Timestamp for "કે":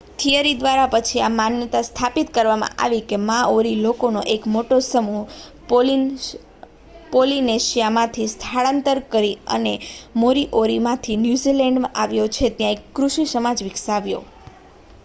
3.09-3.17